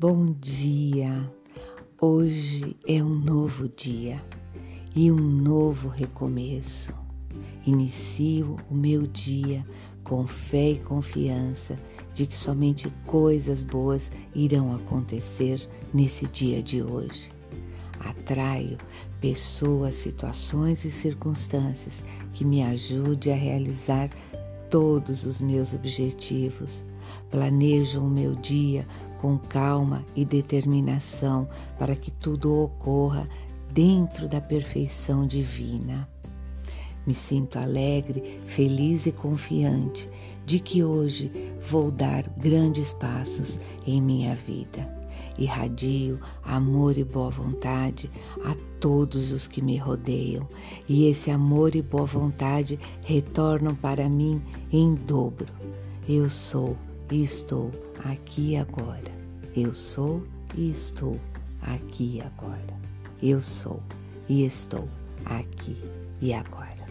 [0.00, 1.30] Bom dia!
[2.00, 4.18] Hoje é um novo dia
[4.96, 6.94] e um novo recomeço.
[7.66, 9.62] Inicio o meu dia
[10.02, 11.78] com fé e confiança
[12.14, 17.30] de que somente coisas boas irão acontecer nesse dia de hoje.
[17.98, 18.78] Atraio
[19.20, 24.08] pessoas, situações e circunstâncias que me ajudem a realizar
[24.70, 26.84] todos os meus objetivos.
[27.30, 28.86] Planejo o meu dia
[29.18, 31.48] com calma e determinação
[31.78, 33.28] para que tudo ocorra
[33.72, 36.08] dentro da perfeição divina.
[37.06, 40.08] Me sinto alegre, feliz e confiante
[40.46, 44.99] de que hoje vou dar grandes passos em minha vida.
[45.38, 48.10] Irradio amor e boa vontade
[48.44, 50.48] a todos os que me rodeiam,
[50.88, 54.42] e esse amor e boa vontade retornam para mim
[54.72, 55.48] em dobro.
[56.08, 56.76] Eu sou
[57.10, 57.70] e estou
[58.04, 59.12] aqui agora.
[59.54, 60.22] Eu sou
[60.56, 61.18] e estou
[61.62, 62.80] aqui agora.
[63.22, 63.82] Eu sou
[64.28, 64.88] e estou
[65.24, 65.76] aqui
[66.20, 66.86] e agora.